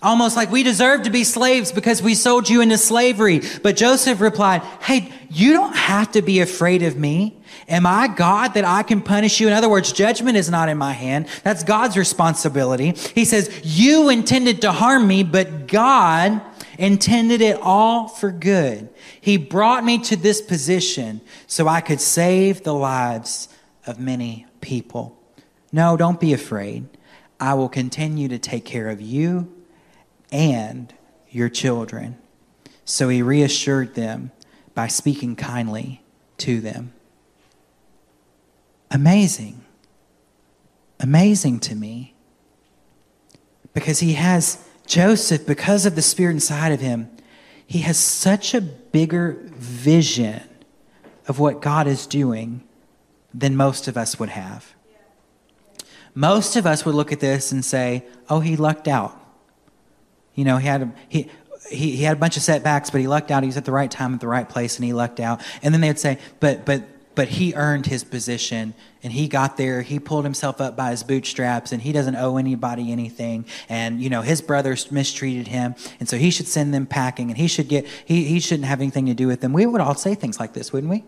[0.02, 3.40] Almost like we deserve to be slaves because we sold you into slavery.
[3.62, 7.40] But Joseph replied, Hey, you don't have to be afraid of me.
[7.68, 9.46] Am I God that I can punish you?
[9.46, 11.28] In other words, judgment is not in my hand.
[11.44, 12.94] That's God's responsibility.
[13.14, 16.42] He says, You intended to harm me, but God
[16.78, 18.88] intended it all for good.
[19.20, 23.48] He brought me to this position so I could save the lives
[23.86, 25.16] of many people.
[25.70, 26.88] No, don't be afraid.
[27.38, 29.61] I will continue to take care of you
[30.32, 30.92] and
[31.30, 32.18] your children.
[32.84, 34.32] So he reassured them
[34.74, 36.02] by speaking kindly
[36.38, 36.92] to them.
[38.90, 39.64] Amazing.
[40.98, 42.14] Amazing to me.
[43.74, 47.08] Because he has Joseph, because of the Spirit inside of him,
[47.66, 50.42] he has such a bigger vision
[51.26, 52.62] of what God is doing
[53.32, 54.74] than most of us would have.
[56.14, 59.18] Most of us would look at this and say, oh, he lucked out.
[60.34, 61.30] You know, he had a, he,
[61.70, 63.42] he, he had a bunch of setbacks, but he lucked out.
[63.42, 65.40] He was at the right time at the right place, and he lucked out.
[65.62, 66.82] And then they'd say, but but
[67.14, 69.82] but he earned his position, and he got there.
[69.82, 73.44] He pulled himself up by his bootstraps, and he doesn't owe anybody anything.
[73.68, 77.36] And you know his brothers mistreated him, and so he should send them packing, and
[77.36, 79.52] he should get he he shouldn't have anything to do with them.
[79.52, 81.04] We would all say things like this, wouldn't we?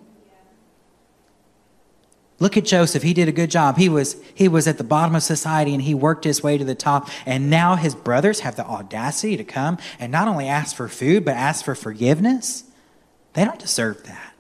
[2.41, 3.03] Look at Joseph.
[3.03, 3.77] He did a good job.
[3.77, 6.65] He was, he was at the bottom of society and he worked his way to
[6.65, 7.09] the top.
[7.27, 11.25] And now his brothers have the audacity to come and not only ask for food,
[11.25, 12.65] but ask for forgiveness.
[13.35, 14.35] They don't deserve that.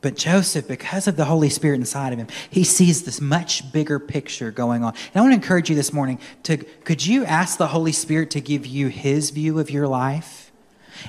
[0.00, 3.98] But Joseph, because of the Holy Spirit inside of him, he sees this much bigger
[3.98, 4.94] picture going on.
[5.12, 8.30] And I want to encourage you this morning to could you ask the Holy Spirit
[8.30, 10.49] to give you his view of your life?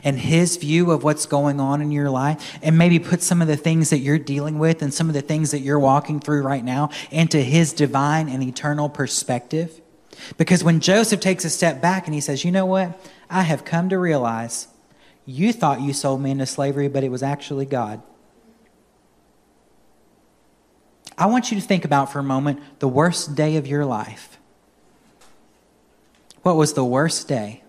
[0.04, 3.48] And his view of what's going on in your life and maybe put some of
[3.48, 6.42] the things that you're dealing with and some of the things that you're walking through
[6.42, 9.82] right now into his divine and eternal perspective.
[10.38, 13.00] Because when Joseph takes a step back and he says, You know what?
[13.30, 14.68] I have come to realize
[15.26, 18.02] you thought you sold me into slavery, but it was actually God.
[21.18, 24.40] I want you to think about for a moment the worst day of your life.
[26.42, 27.64] What was the worst day?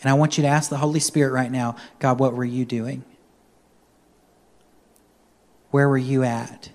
[0.00, 2.64] And I want you to ask the Holy Spirit right now God, what were you
[2.64, 3.04] doing?
[5.70, 6.70] Where were you at?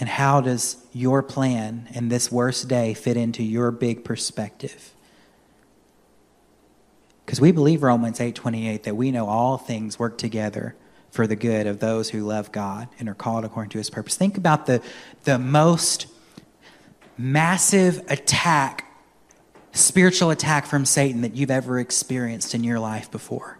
[0.00, 4.92] And how does your plan and this worst day fit into your big perspective?
[7.24, 10.74] Because we believe Romans 8:28 that we know all things work together
[11.10, 14.16] for the good of those who love God and are called according to his purpose.
[14.16, 14.82] Think about the,
[15.24, 16.06] the most
[17.18, 18.86] massive attack,
[19.72, 23.58] spiritual attack from Satan that you've ever experienced in your life before.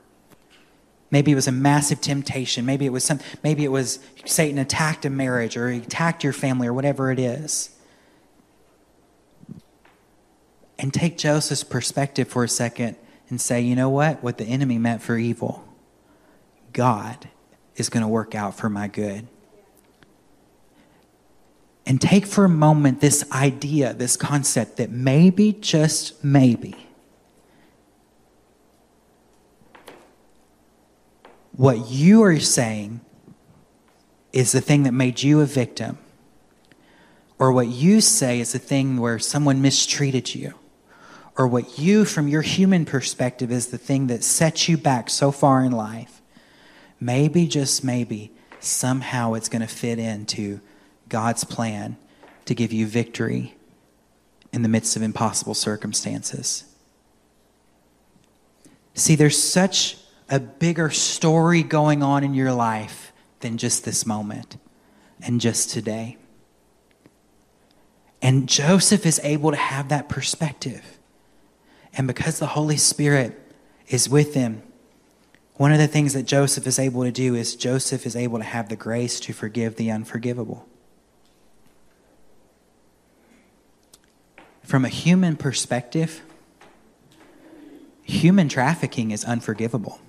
[1.11, 2.65] Maybe it was a massive temptation.
[2.65, 6.69] Maybe it was some maybe it was Satan attacked a marriage or attacked your family
[6.69, 7.71] or whatever it is.
[10.79, 12.97] And take Joseph's perspective for a second
[13.29, 14.23] and say, you know what?
[14.23, 15.65] What the enemy meant for evil,
[16.73, 17.29] God
[17.77, 19.29] is going to work out for my good.
[21.93, 26.75] And take for a moment this idea, this concept that maybe, just maybe,
[31.55, 33.03] what you are saying
[34.33, 35.99] is the thing that made you a victim,
[37.39, 40.55] or what you say is the thing where someone mistreated you,
[41.37, 45.31] or what you, from your human perspective, is the thing that sets you back so
[45.31, 46.23] far in life
[46.99, 50.59] maybe, just maybe, somehow it's going to fit into
[51.13, 51.99] God's plan
[52.47, 53.55] to give you victory
[54.51, 56.65] in the midst of impossible circumstances.
[58.95, 59.99] See, there's such
[60.31, 64.57] a bigger story going on in your life than just this moment
[65.21, 66.17] and just today.
[68.23, 70.99] And Joseph is able to have that perspective.
[71.93, 73.39] And because the Holy Spirit
[73.89, 74.63] is with him,
[75.57, 78.45] one of the things that Joseph is able to do is Joseph is able to
[78.45, 80.67] have the grace to forgive the unforgivable.
[84.63, 86.23] From a human perspective,
[88.03, 90.01] human trafficking is unforgivable.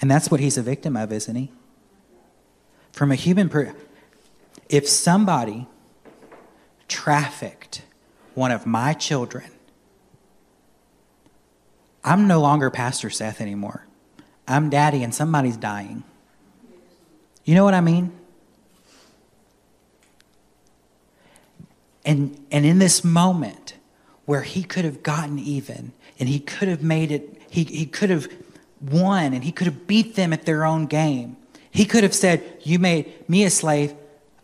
[0.00, 1.50] And that's what he's a victim of, isn't he?
[2.92, 3.74] From a human per-
[4.68, 5.66] if somebody
[6.88, 7.82] trafficked
[8.34, 9.50] one of my children,
[12.02, 13.86] I'm no longer Pastor Seth anymore.
[14.48, 16.02] I'm daddy and somebody's dying.
[17.44, 18.12] You know what I mean?
[22.04, 23.74] And, and in this moment
[24.24, 28.10] where he could have gotten even and he could have made it, he, he could
[28.10, 28.28] have
[28.80, 31.36] won and he could have beat them at their own game.
[31.70, 33.94] He could have said, You made me a slave.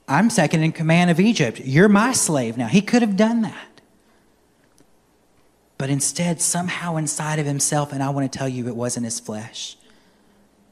[0.08, 1.60] I'm second in command of Egypt.
[1.60, 2.68] You're my slave now.
[2.68, 3.80] He could have done that.
[5.78, 9.20] But instead, somehow inside of himself, and I want to tell you, it wasn't his
[9.20, 9.76] flesh.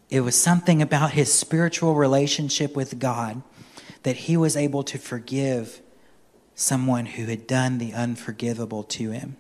[0.09, 3.43] It was something about his spiritual relationship with God
[4.05, 5.81] that he was able to forgive
[6.55, 9.37] someone who had done the unforgivable to him.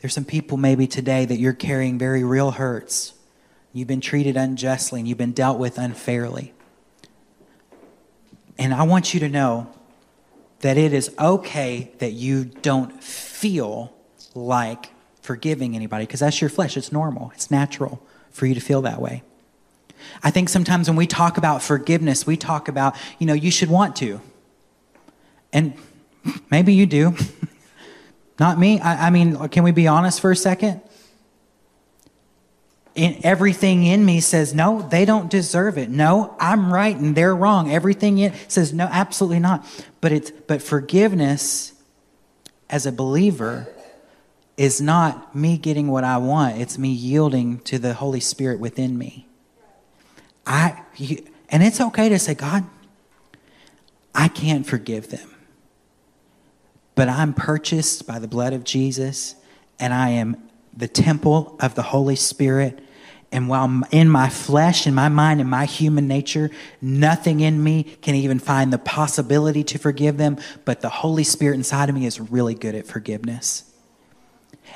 [0.00, 3.14] There's some people maybe today that you're carrying very real hurts.
[3.72, 6.52] You've been treated unjustly and you've been dealt with unfairly.
[8.58, 9.72] And I want you to know
[10.60, 13.94] that it is okay that you don't feel
[14.34, 14.90] like
[15.20, 16.76] forgiving anybody because that's your flesh.
[16.76, 19.22] It's normal, it's natural for you to feel that way.
[20.22, 23.70] I think sometimes when we talk about forgiveness, we talk about, you know, you should
[23.70, 24.20] want to.
[25.52, 25.74] And
[26.50, 27.14] maybe you do.
[28.38, 28.80] Not me.
[28.80, 30.80] I, I, mean, can we be honest for a second?
[32.94, 35.88] In, everything in me says, no, they don't deserve it.
[35.88, 37.70] No, I'm right and they're wrong.
[37.70, 39.66] Everything in says, no, absolutely not.
[40.00, 41.72] But it's but forgiveness
[42.68, 43.68] as a believer
[44.56, 48.96] is not me getting what I want, it's me yielding to the Holy Spirit within
[48.96, 49.26] me.
[50.46, 50.82] I
[51.48, 52.64] and it's okay to say, God,
[54.14, 55.34] I can't forgive them.
[56.94, 59.34] But I'm purchased by the blood of Jesus,
[59.78, 60.36] and I am
[60.74, 62.80] the temple of the Holy Spirit.
[63.30, 67.82] And while in my flesh, in my mind, in my human nature, nothing in me
[67.82, 72.06] can even find the possibility to forgive them, but the Holy Spirit inside of me
[72.06, 73.65] is really good at forgiveness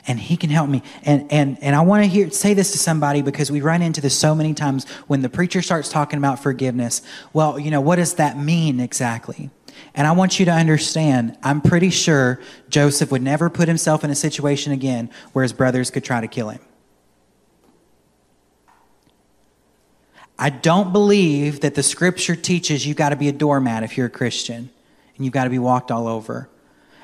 [0.06, 0.82] and he can help me.
[1.02, 4.00] And and and i want to hear say this to somebody because we run into
[4.00, 7.02] this so many times when the preacher starts talking about forgiveness.
[7.32, 9.50] Well you know what does that mean exactly?
[9.94, 14.10] And i want you to understand i'm pretty sure joseph would never put himself in
[14.10, 16.60] a situation again where his brothers could try to kill him.
[20.38, 24.06] I don't believe that the scripture teaches you got to be a doormat if you're
[24.06, 24.70] a christian
[25.16, 26.48] and you've got to be walked all over.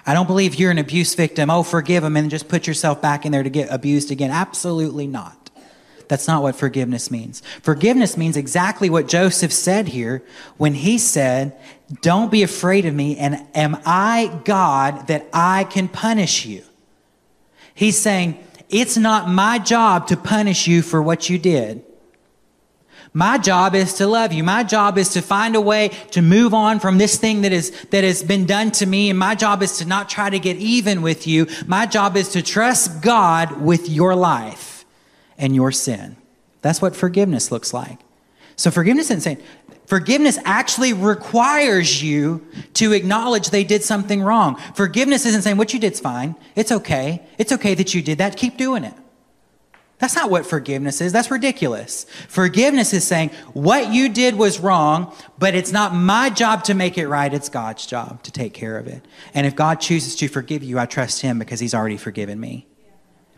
[0.06, 1.50] I don't believe you're an abuse victim.
[1.50, 4.30] Oh, forgive them and just put yourself back in there to get abused again.
[4.30, 5.50] Absolutely not.
[6.08, 7.42] That's not what forgiveness means.
[7.62, 10.22] Forgiveness means exactly what Joseph said here
[10.56, 11.56] when he said,
[12.00, 16.62] Don't be afraid of me, and am I God that I can punish you?
[17.74, 21.82] He's saying, It's not my job to punish you for what you did.
[23.16, 24.44] My job is to love you.
[24.44, 27.70] My job is to find a way to move on from this thing that is,
[27.86, 29.08] that has been done to me.
[29.08, 31.46] And my job is to not try to get even with you.
[31.66, 34.84] My job is to trust God with your life
[35.38, 36.18] and your sin.
[36.60, 38.00] That's what forgiveness looks like.
[38.54, 39.38] So forgiveness isn't saying,
[39.86, 44.56] Forgiveness actually requires you to acknowledge they did something wrong.
[44.74, 46.34] Forgiveness isn't saying what you did's fine.
[46.54, 47.22] It's okay.
[47.38, 48.36] It's okay that you did that.
[48.36, 48.92] Keep doing it.
[49.98, 51.12] That's not what forgiveness is.
[51.12, 52.04] That's ridiculous.
[52.28, 56.98] Forgiveness is saying what you did was wrong, but it's not my job to make
[56.98, 57.32] it right.
[57.32, 59.02] It's God's job to take care of it.
[59.32, 62.66] And if God chooses to forgive you, I trust Him because He's already forgiven me.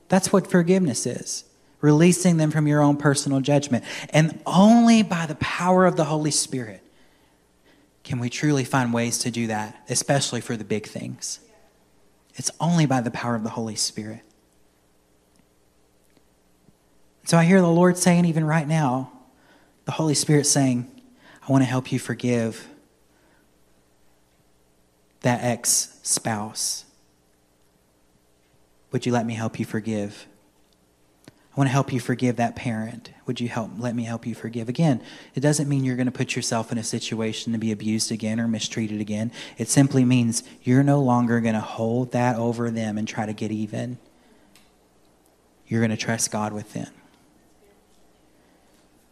[0.08, 1.44] That's what forgiveness is
[1.80, 3.84] releasing them from your own personal judgment.
[4.10, 6.82] And only by the power of the Holy Spirit
[8.02, 11.40] can we truly find ways to do that, especially for the big things.
[12.34, 14.22] It's only by the power of the Holy Spirit.
[17.28, 19.12] So I hear the Lord saying, even right now,
[19.84, 20.90] the Holy Spirit saying,
[21.46, 22.66] I want to help you forgive
[25.20, 26.86] that ex spouse.
[28.92, 30.26] Would you let me help you forgive?
[31.28, 33.10] I want to help you forgive that parent.
[33.26, 34.70] Would you help let me help you forgive?
[34.70, 35.02] Again,
[35.34, 38.40] it doesn't mean you're going to put yourself in a situation to be abused again
[38.40, 39.32] or mistreated again.
[39.58, 43.34] It simply means you're no longer going to hold that over them and try to
[43.34, 43.98] get even.
[45.66, 46.88] You're going to trust God with them.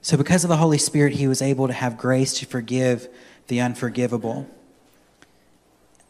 [0.06, 3.08] So, because of the Holy Spirit, he was able to have grace to forgive
[3.48, 4.48] the unforgivable.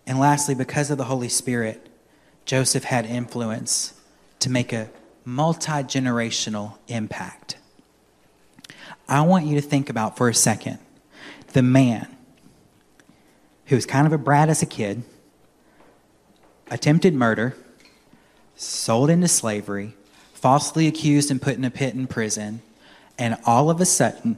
[0.07, 1.89] And lastly, because of the Holy Spirit,
[2.45, 3.99] Joseph had influence
[4.41, 4.91] to make a
[5.25, 7.57] multi generational impact.
[9.09, 10.79] I want you to think about for a second
[11.55, 12.15] the man
[13.65, 15.05] who was kind of a brat as a kid,
[16.71, 17.57] attempted murder,
[18.57, 19.95] sold into slavery,
[20.35, 22.61] falsely accused and put in a pit in prison
[23.19, 24.37] and all of a sudden,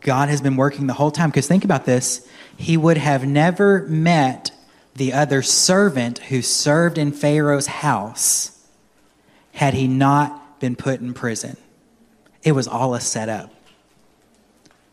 [0.00, 1.30] God has been working the whole time.
[1.30, 2.26] Because think about this
[2.56, 4.50] he would have never met
[4.96, 8.66] the other servant who served in Pharaoh's house
[9.52, 11.56] had he not been put in prison.
[12.42, 13.52] It was all a setup.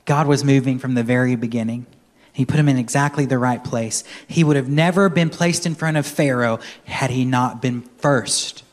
[0.06, 1.88] God was moving from the very beginning.
[2.32, 4.04] He put him in exactly the right place.
[4.28, 8.64] He would have never been placed in front of Pharaoh had he not been first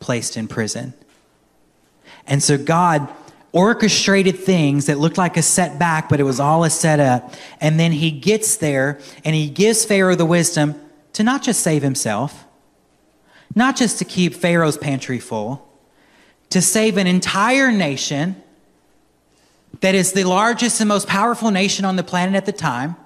[0.00, 0.94] placed in prison.
[2.26, 3.08] And so God
[3.52, 7.34] orchestrated things that looked like a setback, but it was all a setup.
[7.60, 10.80] And then he gets there and he gives Pharaoh the wisdom
[11.14, 12.44] to not just save himself,
[13.54, 15.68] not just to keep Pharaoh's pantry full,
[16.50, 18.40] to save an entire nation
[19.80, 22.96] that is the largest and most powerful nation on the planet at the time.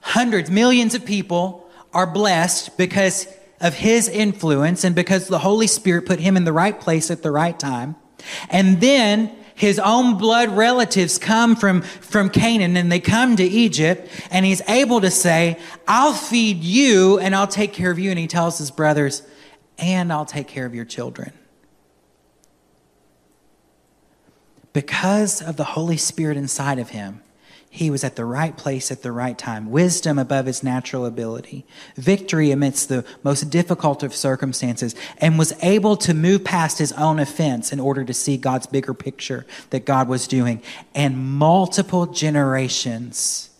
[0.00, 3.26] Hundreds, millions of people are blessed because
[3.60, 7.22] of his influence and because the Holy Spirit put him in the right place at
[7.22, 7.94] the right time.
[8.48, 14.08] And then his own blood relatives come from, from Canaan and they come to Egypt
[14.30, 18.10] and he's able to say, I'll feed you and I'll take care of you.
[18.10, 19.22] And he tells his brothers,
[19.78, 21.32] and I'll take care of your children.
[24.72, 27.20] Because of the Holy Spirit inside of him,
[27.72, 29.70] he was at the right place at the right time.
[29.70, 31.64] Wisdom above his natural ability.
[31.94, 34.96] Victory amidst the most difficult of circumstances.
[35.18, 38.92] And was able to move past his own offense in order to see God's bigger
[38.92, 40.62] picture that God was doing.
[40.96, 43.50] And multiple generations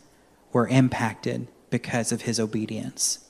[0.52, 3.24] were impacted because of his obedience.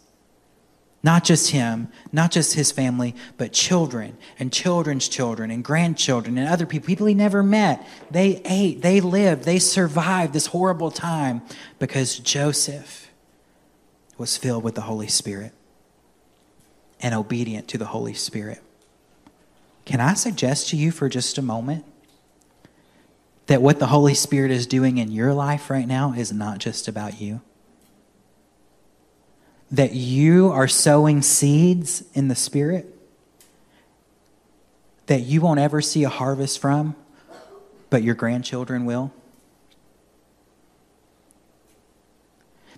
[1.03, 6.47] Not just him, not just his family, but children and children's children and grandchildren and
[6.47, 7.87] other people, people he never met.
[8.11, 11.41] They ate, they lived, they survived this horrible time
[11.79, 13.11] because Joseph
[14.19, 15.53] was filled with the Holy Spirit
[17.01, 18.63] and obedient to the Holy Spirit.
[19.87, 21.87] Can I suggest to you for just a moment
[23.47, 26.87] that what the Holy Spirit is doing in your life right now is not just
[26.89, 27.41] about you?
[29.71, 32.97] That you are sowing seeds in the Spirit
[35.11, 36.95] that you won't ever see a harvest from,
[37.91, 39.13] but your grandchildren will?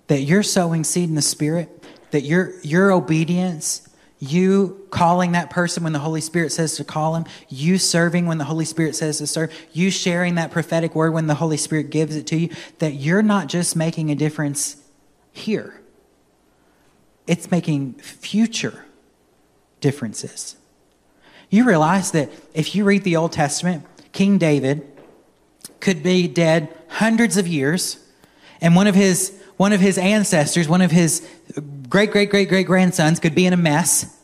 [0.07, 3.87] That you're sowing seed in the Spirit, that your, your obedience,
[4.17, 8.39] you calling that person when the Holy Spirit says to call him, you serving when
[8.39, 11.91] the Holy Spirit says to serve, you sharing that prophetic word when the Holy Spirit
[11.91, 14.77] gives it to you, that you're not just making a difference
[15.31, 15.82] here.
[17.27, 18.85] It's making future
[19.79, 20.55] differences.
[21.49, 24.87] You realize that if you read the Old Testament, King David
[25.79, 27.97] could be dead hundreds of years,
[28.61, 31.27] and one of his one of his ancestors, one of his
[31.89, 34.19] great great great great grandsons could be in a mess.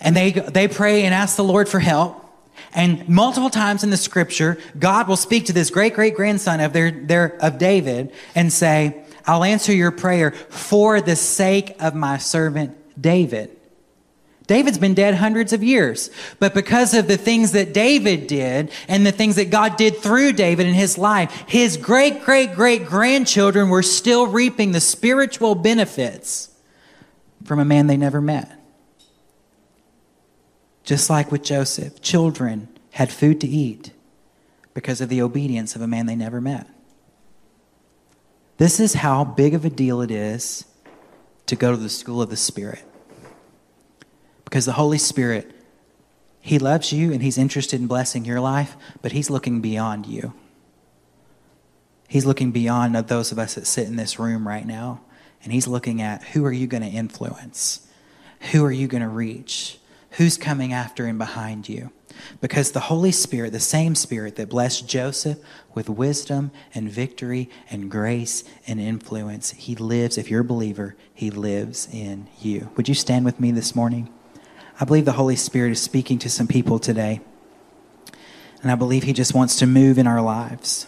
[0.00, 2.20] And they they pray and ask the Lord for help.
[2.72, 6.72] And multiple times in the scripture, God will speak to this great great grandson of
[6.72, 12.18] their, their of David and say, I'll answer your prayer for the sake of my
[12.18, 13.56] servant David.
[14.46, 19.06] David's been dead hundreds of years, but because of the things that David did and
[19.06, 23.70] the things that God did through David in his life, his great, great, great grandchildren
[23.70, 26.50] were still reaping the spiritual benefits
[27.44, 28.60] from a man they never met.
[30.82, 33.92] Just like with Joseph, children had food to eat
[34.74, 36.68] because of the obedience of a man they never met.
[38.56, 40.64] This is how big of a deal it is
[41.46, 42.84] to go to the school of the Spirit.
[44.44, 45.50] Because the Holy Spirit,
[46.40, 50.32] He loves you and He's interested in blessing your life, but He's looking beyond you.
[52.08, 55.00] He's looking beyond those of us that sit in this room right now,
[55.42, 57.86] and He's looking at who are you going to influence?
[58.52, 59.78] Who are you going to reach?
[60.12, 61.90] Who's coming after and behind you?
[62.40, 65.38] Because the Holy Spirit, the same Spirit that blessed Joseph
[65.74, 71.30] with wisdom and victory and grace and influence, He lives, if you're a believer, He
[71.30, 72.70] lives in you.
[72.76, 74.12] Would you stand with me this morning?
[74.80, 77.20] I believe the Holy Spirit is speaking to some people today.
[78.62, 80.86] And I believe He just wants to move in our lives.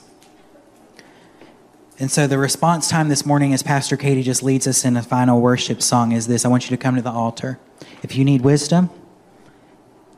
[1.98, 5.02] And so the response time this morning, as Pastor Katie just leads us in a
[5.02, 7.58] final worship song, is this I want you to come to the altar.
[8.02, 8.90] If you need wisdom,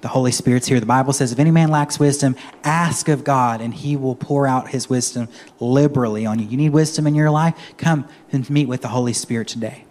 [0.01, 0.81] the Holy Spirit's here.
[0.81, 4.47] The Bible says, if any man lacks wisdom, ask of God, and he will pour
[4.47, 5.29] out his wisdom
[5.59, 6.47] liberally on you.
[6.47, 7.59] You need wisdom in your life?
[7.77, 9.85] Come and meet with the Holy Spirit today.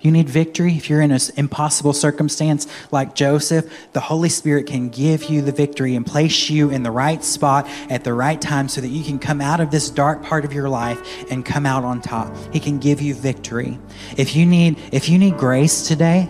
[0.00, 0.74] You need victory.
[0.74, 5.52] If you're in an impossible circumstance like Joseph, the Holy Spirit can give you the
[5.52, 9.04] victory and place you in the right spot at the right time so that you
[9.04, 12.34] can come out of this dark part of your life and come out on top.
[12.52, 13.78] He can give you victory.
[14.16, 16.28] If you need, if you need grace today,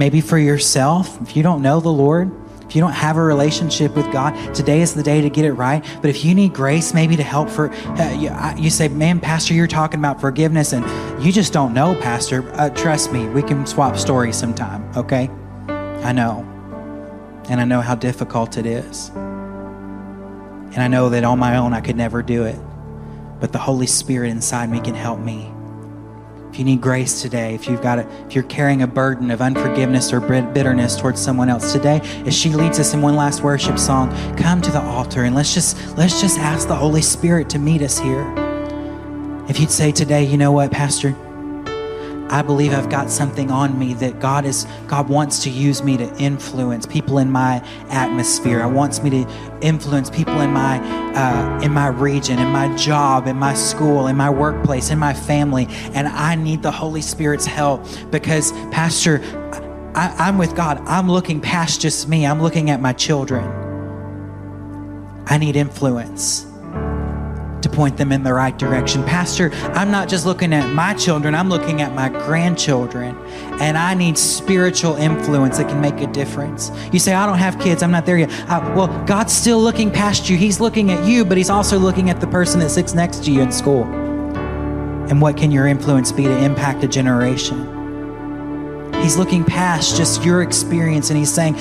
[0.00, 2.32] Maybe for yourself, if you don't know the Lord,
[2.66, 5.52] if you don't have a relationship with God, today is the day to get it
[5.52, 5.84] right.
[6.00, 9.52] But if you need grace, maybe to help for, uh, you, you, say, man, Pastor,
[9.52, 10.86] you're talking about forgiveness and
[11.22, 12.50] you just don't know, Pastor.
[12.54, 15.28] Uh, trust me, we can swap stories sometime, okay?
[15.68, 16.46] I know.
[17.50, 19.10] And I know how difficult it is.
[19.10, 22.58] And I know that on my own I could never do it.
[23.38, 25.52] But the Holy Spirit inside me can help me
[26.52, 29.40] if you need grace today, if you've got a, if you're carrying a burden of
[29.40, 33.78] unforgiveness or bitterness towards someone else today, as she leads us in one last worship
[33.78, 37.58] song, come to the altar and let's just let's just ask the Holy Spirit to
[37.60, 38.26] meet us here.
[39.48, 41.14] If you'd say today, you know what, Pastor,
[42.30, 45.96] I believe I've got something on me that God is God wants to use me
[45.96, 47.56] to influence people in my
[47.88, 48.62] atmosphere.
[48.62, 50.78] I wants me to influence people in my
[51.14, 55.12] uh, in my region, in my job, in my school, in my workplace, in my
[55.12, 59.20] family, and I need the Holy Spirit's help because, Pastor,
[59.96, 60.80] I, I'm with God.
[60.86, 62.26] I'm looking past just me.
[62.26, 63.44] I'm looking at my children.
[65.26, 66.49] I need influence
[67.72, 69.02] point them in the right direction.
[69.04, 73.16] Pastor, I'm not just looking at my children, I'm looking at my grandchildren,
[73.60, 76.70] and I need spiritual influence that can make a difference.
[76.92, 78.30] You say, I don't have kids, I'm not there yet.
[78.48, 80.36] Uh, well, God's still looking past you.
[80.36, 83.32] He's looking at you, but He's also looking at the person that sits next to
[83.32, 83.84] you in school.
[83.84, 87.79] And what can your influence be to impact a generation?
[89.02, 91.54] He's looking past just your experience and he's saying,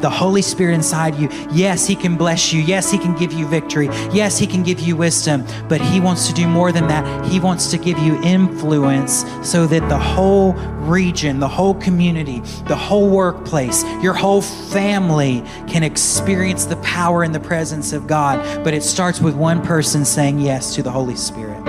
[0.00, 2.60] the Holy Spirit inside you, yes, he can bless you.
[2.60, 3.86] Yes, he can give you victory.
[4.12, 5.44] Yes, he can give you wisdom.
[5.68, 7.26] But he wants to do more than that.
[7.26, 10.54] He wants to give you influence so that the whole
[10.86, 17.34] region, the whole community, the whole workplace, your whole family can experience the power and
[17.34, 18.64] the presence of God.
[18.64, 21.62] But it starts with one person saying yes to the Holy Spirit.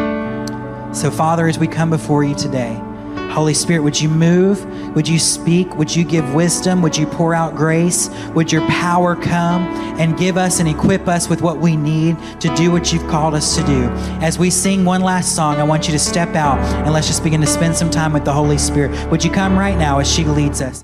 [0.95, 2.81] So, Father, as we come before you today,
[3.29, 4.65] Holy Spirit, would you move?
[4.95, 5.75] Would you speak?
[5.75, 6.81] Would you give wisdom?
[6.81, 8.09] Would you pour out grace?
[8.33, 9.63] Would your power come
[9.99, 13.35] and give us and equip us with what we need to do what you've called
[13.35, 13.83] us to do?
[14.21, 17.23] As we sing one last song, I want you to step out and let's just
[17.23, 19.09] begin to spend some time with the Holy Spirit.
[19.11, 20.75] Would you come right now as she leads us?